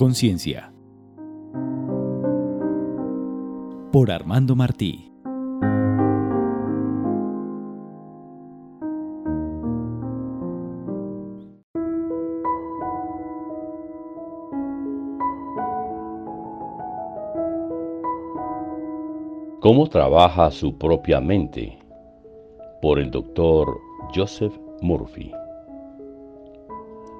[0.00, 0.72] Conciencia.
[3.92, 5.12] Por Armando Martí.
[19.60, 21.78] ¿Cómo trabaja su propia mente?
[22.80, 23.78] Por el doctor
[24.14, 25.30] Joseph Murphy.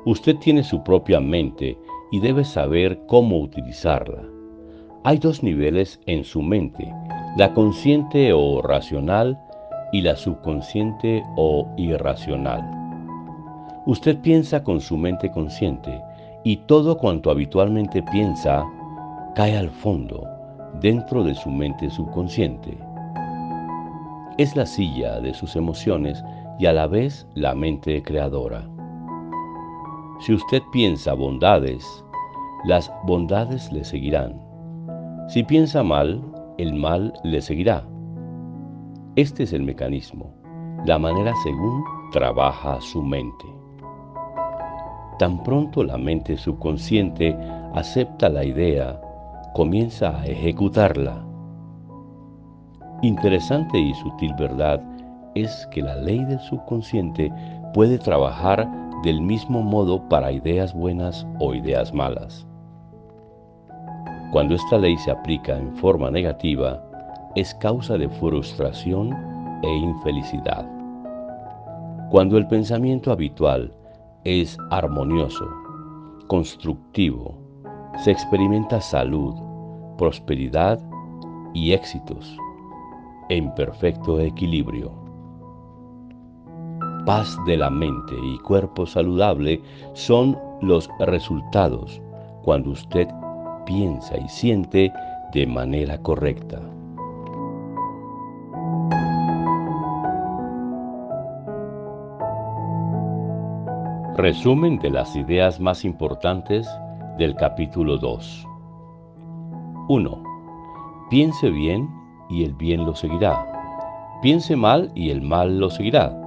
[0.06, 1.76] Usted tiene su propia mente
[2.10, 4.22] y debe saber cómo utilizarla.
[5.04, 6.92] Hay dos niveles en su mente,
[7.36, 9.38] la consciente o racional
[9.92, 12.62] y la subconsciente o irracional.
[13.86, 16.00] Usted piensa con su mente consciente
[16.44, 18.64] y todo cuanto habitualmente piensa
[19.34, 20.26] cae al fondo,
[20.80, 22.76] dentro de su mente subconsciente.
[24.38, 26.22] Es la silla de sus emociones
[26.58, 28.68] y a la vez la mente creadora.
[30.20, 32.04] Si usted piensa bondades,
[32.64, 34.38] las bondades le seguirán.
[35.28, 36.22] Si piensa mal,
[36.58, 37.86] el mal le seguirá.
[39.16, 40.34] Este es el mecanismo,
[40.84, 43.46] la manera según trabaja su mente.
[45.18, 47.34] Tan pronto la mente subconsciente
[47.74, 49.00] acepta la idea,
[49.54, 51.24] comienza a ejecutarla.
[53.00, 54.82] Interesante y sutil verdad
[55.34, 57.32] es que la ley del subconsciente
[57.72, 58.68] puede trabajar
[59.02, 62.46] del mismo modo para ideas buenas o ideas malas.
[64.32, 66.82] Cuando esta ley se aplica en forma negativa,
[67.34, 69.12] es causa de frustración
[69.62, 70.68] e infelicidad.
[72.10, 73.72] Cuando el pensamiento habitual
[74.24, 75.48] es armonioso,
[76.26, 77.38] constructivo,
[78.04, 79.34] se experimenta salud,
[79.96, 80.78] prosperidad
[81.54, 82.36] y éxitos
[83.30, 84.99] en perfecto equilibrio
[87.04, 89.62] paz de la mente y cuerpo saludable
[89.94, 92.00] son los resultados
[92.42, 93.08] cuando usted
[93.66, 94.92] piensa y siente
[95.32, 96.60] de manera correcta.
[104.16, 106.68] Resumen de las ideas más importantes
[107.16, 108.46] del capítulo 2.
[109.88, 110.22] 1.
[111.08, 111.88] Piense bien
[112.28, 113.46] y el bien lo seguirá.
[114.20, 116.19] Piense mal y el mal lo seguirá.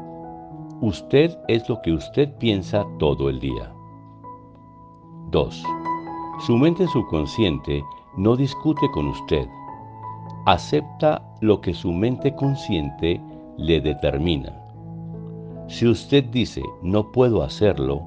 [0.84, 3.72] Usted es lo que usted piensa todo el día.
[5.32, 5.64] 2.
[6.46, 7.82] Su mente subconsciente
[8.18, 9.48] no discute con usted.
[10.46, 13.22] Acepta lo que su mente consciente
[13.56, 14.52] le determina.
[15.70, 18.04] Si usted dice no puedo hacerlo,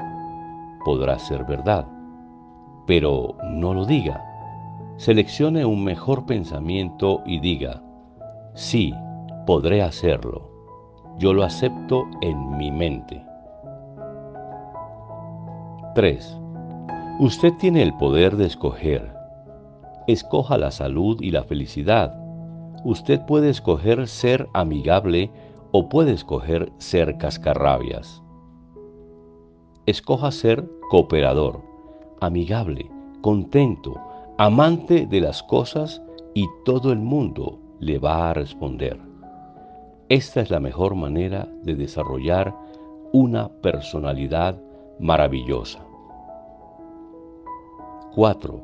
[0.84, 1.88] podrá ser verdad.
[2.86, 4.22] Pero no lo diga.
[4.98, 7.82] Seleccione un mejor pensamiento y diga,
[8.52, 8.92] sí,
[9.46, 10.55] podré hacerlo
[11.18, 13.24] yo lo acepto en mi mente.
[15.94, 16.40] 3.
[17.20, 19.14] Usted tiene el poder de escoger.
[20.06, 22.14] Escoja la salud y la felicidad.
[22.84, 25.30] Usted puede escoger ser amigable
[25.72, 28.22] o puede escoger ser cascarrabias.
[29.86, 31.62] Escoja ser cooperador,
[32.20, 32.90] amigable,
[33.22, 33.98] contento,
[34.36, 36.02] amante de las cosas
[36.34, 39.00] y todo el mundo le va a responder.
[40.08, 42.54] Esta es la mejor manera de desarrollar
[43.12, 44.56] una personalidad
[45.00, 45.80] maravillosa.
[48.14, 48.62] 4.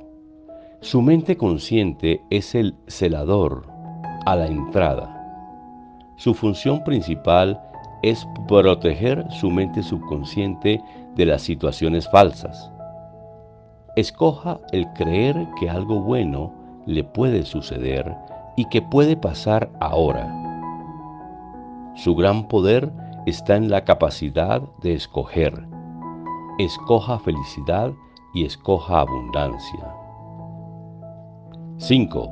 [0.81, 3.67] Su mente consciente es el celador
[4.25, 6.15] a la entrada.
[6.15, 7.61] Su función principal
[8.03, 10.81] es proteger su mente subconsciente
[11.17, 12.71] de las situaciones falsas.
[13.97, 16.53] Escoja el creer que algo bueno
[16.87, 18.15] le puede suceder
[18.57, 20.42] y que puede pasar ahora
[21.95, 22.91] su gran poder
[23.27, 25.67] está en la capacidad de escoger.
[26.59, 27.93] Escoja felicidad
[28.33, 29.95] y escoja abundancia.
[31.77, 32.31] 5.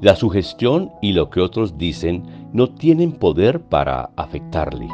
[0.00, 4.88] La sugestión y lo que otros dicen no tienen poder para afectarle.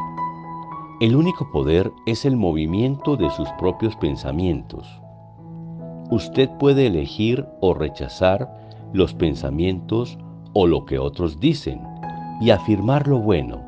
[1.00, 4.88] El único poder es el movimiento de sus propios pensamientos.
[6.10, 8.48] Usted puede elegir o rechazar
[8.94, 10.16] los pensamientos
[10.54, 11.82] o lo que otros dicen
[12.40, 13.63] y afirmar lo bueno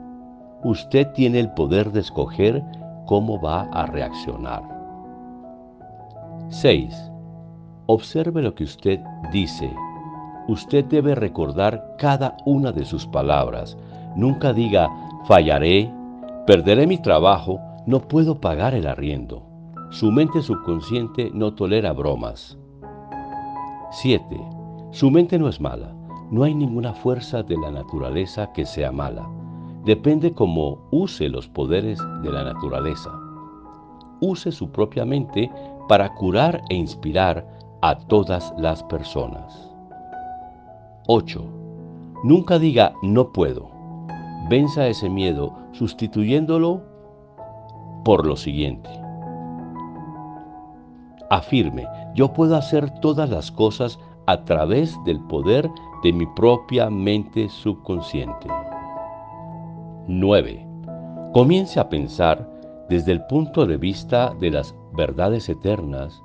[0.65, 2.63] usted tiene el poder de escoger
[3.07, 4.63] cómo va a reaccionar.
[6.49, 7.13] 6.
[7.87, 9.01] Observe lo que usted
[9.33, 9.73] dice.
[10.49, 13.77] Usted debe recordar cada una de sus palabras.
[14.15, 14.91] Nunca diga,
[15.25, 15.93] fallaré,
[16.47, 19.43] perderé mi trabajo, no puedo pagar el arriendo.
[19.91, 22.59] Su mente subconsciente no tolera bromas.
[23.91, 24.25] 7.
[24.91, 25.95] Su mente no es mala.
[26.31, 29.29] No hay ninguna fuerza de la naturaleza que sea mala
[29.87, 33.13] depende cómo use los poderes de la naturaleza.
[34.21, 35.49] Use su propia mente
[35.89, 37.47] para curar e inspirar
[37.83, 39.71] a todas las personas.
[41.07, 41.41] 8.
[42.25, 43.71] Nunca diga no puedo.
[44.51, 46.83] Venza ese miedo sustituyéndolo
[48.05, 48.91] por lo siguiente.
[51.31, 51.87] Afirme,
[52.17, 55.71] yo puedo hacer todas las cosas a través del poder
[56.03, 58.49] de mi propia mente subconsciente.
[60.09, 60.65] 9.
[61.33, 62.49] Comience a pensar
[62.89, 66.23] desde el punto de vista de las verdades eternas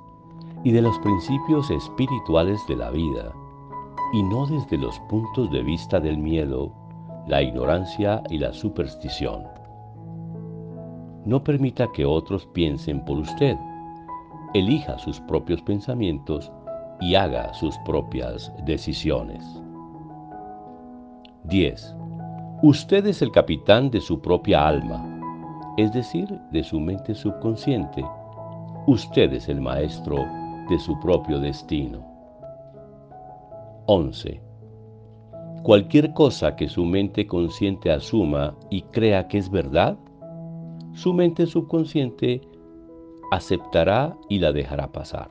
[0.62, 3.32] y de los principios espirituales de la vida,
[4.12, 6.72] y no desde los puntos de vista del miedo,
[7.26, 9.42] la ignorancia y la superstición.
[11.24, 13.56] No permita que otros piensen por usted.
[14.54, 16.52] Elija sus propios pensamientos
[17.00, 19.44] y haga sus propias decisiones.
[21.42, 21.96] 10.
[22.64, 25.04] Usted es el capitán de su propia alma,
[25.76, 28.04] es decir, de su mente subconsciente.
[28.86, 30.24] Usted es el maestro
[30.70, 32.06] de su propio destino.
[33.86, 34.40] 11.
[35.64, 39.98] Cualquier cosa que su mente consciente asuma y crea que es verdad,
[40.92, 42.42] su mente subconsciente
[43.32, 45.28] aceptará y la dejará pasar.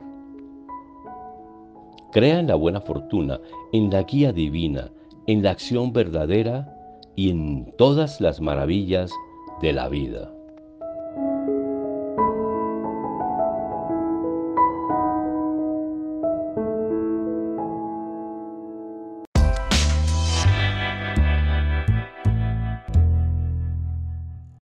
[2.10, 3.40] Crea en la buena fortuna,
[3.72, 4.90] en la guía divina,
[5.26, 6.76] en la acción verdadera
[7.16, 9.12] y en todas las maravillas
[9.60, 10.32] de la vida.